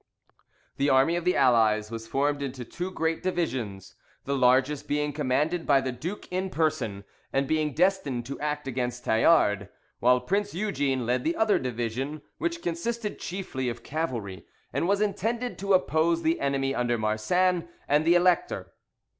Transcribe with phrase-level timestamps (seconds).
[0.77, 3.93] The army of the Allies was formed into two great divisions:
[4.25, 9.05] the largest being commanded by the Duke in person, and being destined to act against
[9.05, 9.69] Tallard,
[9.99, 15.59] while Prince Eugene led the other division, which consisted chiefly of cavalry, and was intended
[15.59, 18.73] to oppose the enemy under Marsin and the Elector.